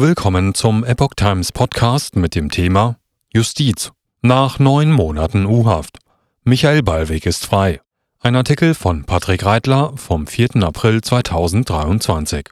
Willkommen 0.00 0.54
zum 0.54 0.84
Epoch 0.84 1.14
Times 1.16 1.50
Podcast 1.50 2.14
mit 2.14 2.36
dem 2.36 2.52
Thema 2.52 2.98
Justiz. 3.34 3.90
Nach 4.22 4.60
neun 4.60 4.92
Monaten 4.92 5.44
U-Haft. 5.44 5.98
Michael 6.44 6.84
Ballweg 6.84 7.26
ist 7.26 7.44
frei. 7.44 7.80
Ein 8.20 8.36
Artikel 8.36 8.74
von 8.74 9.02
Patrick 9.02 9.44
Reitler 9.44 9.92
vom 9.96 10.28
4. 10.28 10.62
April 10.62 11.00
2023. 11.00 12.48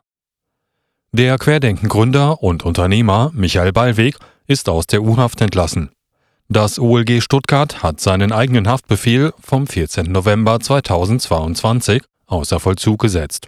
Der 1.12 1.38
Querdenken-Gründer 1.38 2.42
und 2.42 2.64
Unternehmer 2.64 3.30
Michael 3.32 3.72
Ballweg 3.72 4.16
ist 4.48 4.68
aus 4.68 4.88
der 4.88 5.04
U-Haft 5.04 5.40
entlassen. 5.40 5.92
Das 6.48 6.80
OLG 6.80 7.20
Stuttgart 7.22 7.80
hat 7.80 8.00
seinen 8.00 8.32
eigenen 8.32 8.66
Haftbefehl 8.66 9.32
vom 9.38 9.68
14. 9.68 10.10
November 10.10 10.58
2022 10.58 12.02
außer 12.26 12.58
Vollzug 12.58 13.00
gesetzt. 13.00 13.46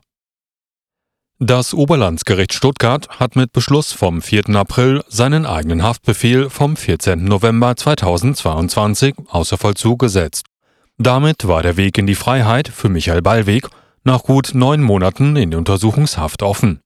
Das 1.41 1.73
Oberlandesgericht 1.73 2.53
Stuttgart 2.53 3.09
hat 3.21 3.37
mit 3.37 3.53
Beschluss 3.53 3.93
vom 3.93 4.23
4. 4.23 4.57
April 4.57 5.05
seinen 5.07 5.47
eigenen 5.47 5.85
Haftbefehl 5.85 6.51
vom 6.51 6.75
14. 6.75 7.25
November 7.25 7.77
2022 7.77 9.15
außer 9.29 9.57
Vollzug 9.57 10.01
gesetzt. 10.01 10.47
Damit 10.97 11.47
war 11.47 11.63
der 11.63 11.77
Weg 11.77 11.97
in 11.97 12.09
die 12.09 12.17
Freiheit 12.17 12.67
für 12.67 12.89
Michael 12.89 13.23
Ballweg 13.23 13.69
nach 14.03 14.25
gut 14.25 14.51
neun 14.55 14.83
Monaten 14.83 15.37
in 15.37 15.55
Untersuchungshaft 15.55 16.43
offen. 16.43 16.81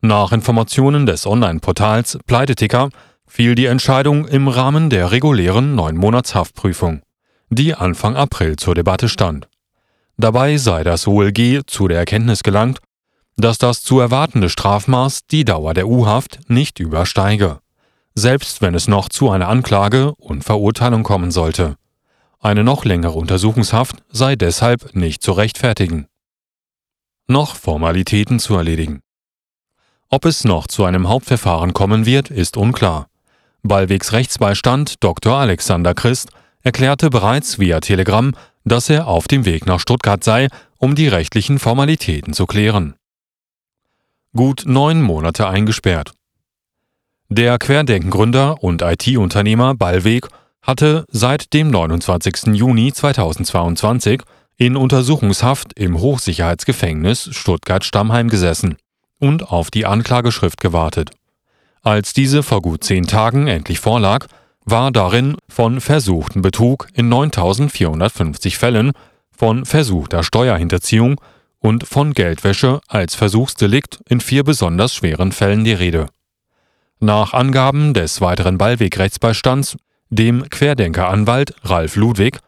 Nach 0.00 0.32
Informationen 0.32 1.06
des 1.06 1.24
Online-Portals 1.24 2.18
Pleiteticker 2.26 2.88
fiel 3.28 3.54
die 3.54 3.66
Entscheidung 3.66 4.26
im 4.26 4.48
Rahmen 4.48 4.90
der 4.90 5.12
regulären 5.12 5.76
neun 5.76 5.96
Monats 5.96 6.34
Haftprüfung, 6.34 7.02
die 7.50 7.76
Anfang 7.76 8.16
April 8.16 8.56
zur 8.56 8.74
Debatte 8.74 9.08
stand. 9.08 9.46
Dabei 10.16 10.56
sei 10.56 10.82
das 10.82 11.06
OLG 11.06 11.60
zu 11.68 11.86
der 11.86 11.98
Erkenntnis 11.98 12.42
gelangt, 12.42 12.80
dass 13.40 13.58
das 13.58 13.82
zu 13.82 14.00
erwartende 14.00 14.48
Strafmaß 14.48 15.26
die 15.26 15.44
Dauer 15.44 15.74
der 15.74 15.88
U-Haft 15.88 16.40
nicht 16.48 16.80
übersteige, 16.80 17.60
selbst 18.14 18.60
wenn 18.60 18.74
es 18.74 18.88
noch 18.88 19.08
zu 19.08 19.30
einer 19.30 19.48
Anklage 19.48 20.14
und 20.16 20.44
Verurteilung 20.44 21.02
kommen 21.02 21.30
sollte. 21.30 21.76
Eine 22.40 22.64
noch 22.64 22.84
längere 22.84 23.12
Untersuchungshaft 23.12 23.96
sei 24.10 24.34
deshalb 24.34 24.94
nicht 24.94 25.22
zu 25.22 25.32
rechtfertigen. 25.32 26.06
Noch 27.26 27.54
Formalitäten 27.54 28.40
zu 28.40 28.56
erledigen. 28.56 29.00
Ob 30.08 30.24
es 30.24 30.44
noch 30.44 30.66
zu 30.66 30.84
einem 30.84 31.08
Hauptverfahren 31.08 31.72
kommen 31.72 32.06
wird, 32.06 32.30
ist 32.30 32.56
unklar. 32.56 33.06
Ballwegs 33.62 34.12
Rechtsbeistand 34.12 35.04
Dr. 35.04 35.36
Alexander 35.36 35.94
Christ 35.94 36.30
erklärte 36.62 37.10
bereits 37.10 37.58
via 37.58 37.78
Telegram, 37.80 38.32
dass 38.64 38.90
er 38.90 39.06
auf 39.06 39.28
dem 39.28 39.44
Weg 39.44 39.66
nach 39.66 39.78
Stuttgart 39.78 40.24
sei, 40.24 40.48
um 40.78 40.94
die 40.94 41.08
rechtlichen 41.08 41.58
Formalitäten 41.58 42.32
zu 42.32 42.46
klären 42.46 42.94
gut 44.34 44.64
neun 44.66 45.02
Monate 45.02 45.48
eingesperrt. 45.48 46.12
Der 47.28 47.58
Querdenkengründer 47.58 48.62
und 48.62 48.82
IT-Unternehmer 48.82 49.74
Ballweg 49.74 50.28
hatte 50.62 51.04
seit 51.08 51.52
dem 51.52 51.70
29. 51.70 52.54
Juni 52.54 52.92
2022 52.92 54.22
in 54.56 54.76
Untersuchungshaft 54.76 55.72
im 55.78 55.98
Hochsicherheitsgefängnis 55.98 57.30
Stuttgart-Stammheim 57.32 58.28
gesessen 58.28 58.76
und 59.18 59.50
auf 59.50 59.70
die 59.70 59.86
Anklageschrift 59.86 60.60
gewartet. 60.60 61.10
Als 61.82 62.12
diese 62.12 62.42
vor 62.42 62.60
gut 62.60 62.84
zehn 62.84 63.06
Tagen 63.06 63.46
endlich 63.46 63.80
vorlag, 63.80 64.26
war 64.64 64.90
darin 64.90 65.36
von 65.48 65.80
versuchten 65.80 66.42
Betrug 66.42 66.88
in 66.92 67.08
9450 67.08 68.58
Fällen, 68.58 68.92
von 69.30 69.64
versuchter 69.64 70.22
Steuerhinterziehung 70.22 71.18
und 71.60 71.86
von 71.86 72.12
Geldwäsche 72.12 72.80
als 72.88 73.14
Versuchsdelikt 73.14 74.00
in 74.08 74.20
vier 74.20 74.44
besonders 74.44 74.94
schweren 74.94 75.32
Fällen 75.32 75.64
die 75.64 75.72
Rede. 75.72 76.06
Nach 76.98 77.32
Angaben 77.32 77.94
des 77.94 78.20
weiteren 78.20 78.58
Ballweg-Rechtsbeistands, 78.58 79.76
dem 80.10 80.48
Querdenker-Anwalt 80.48 81.54
Ralf 81.62 81.96
Ludwig, 81.96 82.38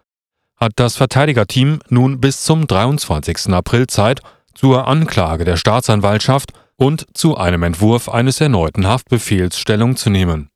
hat 0.57 0.73
das 0.77 0.97
Verteidigerteam 0.97 1.81
nun 1.89 2.21
bis 2.21 2.43
zum 2.43 2.67
23. 2.67 3.49
April 3.53 3.87
Zeit 3.87 4.21
zur 4.55 4.87
Anklage 4.87 5.45
der 5.45 5.57
Staatsanwaltschaft 5.57 6.53
und 6.77 7.07
zu 7.15 7.37
einem 7.37 7.63
Entwurf 7.63 8.09
eines 8.09 8.41
erneuten 8.41 8.87
Haftbefehls 8.87 9.59
Stellung 9.59 9.97
zu 9.97 10.11
nehmen. 10.11 10.49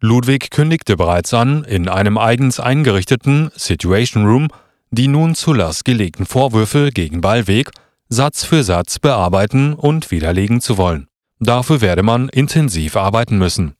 Ludwig 0.00 0.50
kündigte 0.50 0.96
bereits 0.96 1.34
an, 1.34 1.64
in 1.64 1.88
einem 1.88 2.18
eigens 2.18 2.60
eingerichteten 2.60 3.50
Situation 3.54 4.26
Room 4.26 4.48
die 4.90 5.08
nun 5.08 5.34
zu 5.34 5.52
Last 5.52 5.84
gelegten 5.84 6.26
Vorwürfe 6.26 6.90
gegen 6.92 7.20
Ballweg 7.20 7.70
Satz 8.10 8.42
für 8.42 8.64
Satz 8.64 8.98
bearbeiten 8.98 9.74
und 9.74 10.10
widerlegen 10.10 10.62
zu 10.62 10.78
wollen. 10.78 11.08
Dafür 11.40 11.82
werde 11.82 12.02
man 12.02 12.30
intensiv 12.30 12.96
arbeiten 12.96 13.36
müssen. 13.36 13.74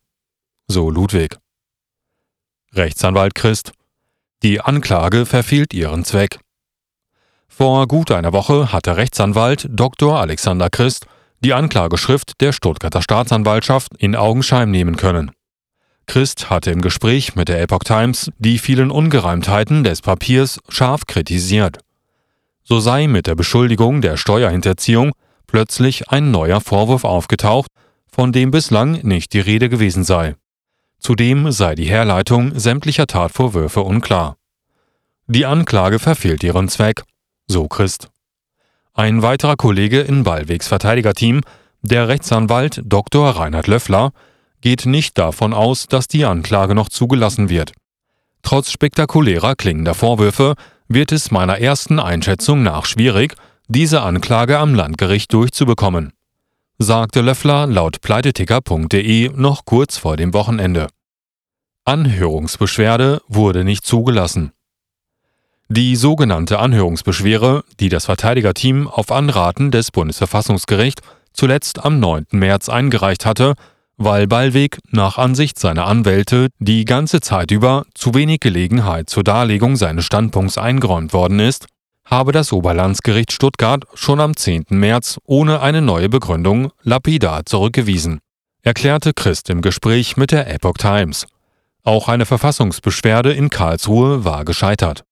So 0.66 0.90
Ludwig. 0.90 1.38
Rechtsanwalt 2.74 3.34
Christ. 3.34 3.72
Die 4.42 4.60
Anklage 4.60 5.24
verfehlt 5.24 5.72
ihren 5.72 6.04
Zweck. 6.04 6.40
Vor 7.48 7.88
gut 7.88 8.10
einer 8.10 8.34
Woche 8.34 8.70
hatte 8.70 8.98
Rechtsanwalt 8.98 9.66
Dr. 9.70 10.20
Alexander 10.20 10.68
Christ 10.68 11.06
die 11.40 11.54
Anklageschrift 11.54 12.40
der 12.42 12.52
Stuttgarter 12.52 13.00
Staatsanwaltschaft 13.00 13.96
in 13.96 14.14
Augenschein 14.14 14.70
nehmen 14.70 14.96
können. 14.96 15.30
Christ 16.06 16.50
hatte 16.50 16.70
im 16.70 16.82
Gespräch 16.82 17.34
mit 17.34 17.48
der 17.48 17.62
Epoch 17.62 17.84
Times 17.84 18.30
die 18.38 18.58
vielen 18.58 18.90
Ungereimtheiten 18.90 19.84
des 19.84 20.02
Papiers 20.02 20.60
scharf 20.68 21.06
kritisiert 21.06 21.78
so 22.68 22.80
sei 22.80 23.06
mit 23.06 23.26
der 23.26 23.34
Beschuldigung 23.34 24.02
der 24.02 24.18
Steuerhinterziehung 24.18 25.12
plötzlich 25.46 26.10
ein 26.10 26.30
neuer 26.30 26.60
Vorwurf 26.60 27.04
aufgetaucht, 27.04 27.70
von 28.12 28.30
dem 28.30 28.50
bislang 28.50 29.00
nicht 29.04 29.32
die 29.32 29.40
Rede 29.40 29.70
gewesen 29.70 30.04
sei. 30.04 30.36
Zudem 30.98 31.50
sei 31.50 31.74
die 31.74 31.86
Herleitung 31.86 32.58
sämtlicher 32.58 33.06
Tatvorwürfe 33.06 33.80
unklar. 33.80 34.36
Die 35.26 35.46
Anklage 35.46 35.98
verfehlt 35.98 36.44
ihren 36.44 36.68
Zweck, 36.68 37.04
so 37.46 37.68
Christ. 37.68 38.10
Ein 38.92 39.22
weiterer 39.22 39.56
Kollege 39.56 40.00
in 40.00 40.22
Ballwegs 40.24 40.68
Verteidigerteam, 40.68 41.40
der 41.80 42.08
Rechtsanwalt 42.08 42.82
Dr. 42.84 43.30
Reinhard 43.30 43.66
Löffler, 43.66 44.12
geht 44.60 44.84
nicht 44.84 45.16
davon 45.16 45.54
aus, 45.54 45.86
dass 45.86 46.06
die 46.06 46.26
Anklage 46.26 46.74
noch 46.74 46.90
zugelassen 46.90 47.48
wird. 47.48 47.72
Trotz 48.42 48.70
spektakulärer 48.70 49.54
klingender 49.54 49.94
Vorwürfe 49.94 50.54
wird 50.88 51.12
es 51.12 51.30
meiner 51.30 51.58
ersten 51.58 52.00
Einschätzung 52.00 52.62
nach 52.62 52.86
schwierig, 52.86 53.34
diese 53.68 54.02
Anklage 54.02 54.58
am 54.58 54.74
Landgericht 54.74 55.32
durchzubekommen, 55.32 56.12
sagte 56.78 57.20
Löffler 57.20 57.66
laut 57.66 58.00
pleiteticker.de 58.00 59.30
noch 59.34 59.64
kurz 59.64 59.98
vor 59.98 60.16
dem 60.16 60.32
Wochenende. 60.32 60.88
Anhörungsbeschwerde 61.84 63.20
wurde 63.28 63.64
nicht 63.64 63.84
zugelassen. 63.84 64.52
Die 65.68 65.96
sogenannte 65.96 66.58
Anhörungsbeschwere, 66.58 67.62
die 67.78 67.90
das 67.90 68.06
Verteidigerteam 68.06 68.88
auf 68.88 69.12
Anraten 69.12 69.70
des 69.70 69.90
Bundesverfassungsgerichts 69.90 71.02
zuletzt 71.34 71.84
am 71.84 72.00
9. 72.00 72.26
März 72.30 72.70
eingereicht 72.70 73.26
hatte, 73.26 73.54
weil 73.98 74.26
Ballweg 74.26 74.78
nach 74.90 75.18
Ansicht 75.18 75.58
seiner 75.58 75.86
Anwälte 75.86 76.48
die 76.58 76.84
ganze 76.84 77.20
Zeit 77.20 77.50
über 77.50 77.84
zu 77.94 78.14
wenig 78.14 78.40
Gelegenheit 78.40 79.10
zur 79.10 79.24
Darlegung 79.24 79.76
seines 79.76 80.04
Standpunkts 80.04 80.56
eingeräumt 80.56 81.12
worden 81.12 81.40
ist, 81.40 81.66
habe 82.04 82.32
das 82.32 82.52
Oberlandesgericht 82.52 83.32
Stuttgart 83.32 83.84
schon 83.94 84.20
am 84.20 84.36
10. 84.36 84.66
März 84.70 85.18
ohne 85.24 85.60
eine 85.60 85.82
neue 85.82 86.08
Begründung 86.08 86.70
lapidar 86.82 87.44
zurückgewiesen, 87.44 88.20
erklärte 88.62 89.12
Christ 89.12 89.50
im 89.50 89.60
Gespräch 89.60 90.16
mit 90.16 90.30
der 90.30 90.48
Epoch 90.48 90.78
Times. 90.78 91.26
Auch 91.82 92.08
eine 92.08 92.24
Verfassungsbeschwerde 92.24 93.32
in 93.32 93.50
Karlsruhe 93.50 94.24
war 94.24 94.44
gescheitert. 94.44 95.04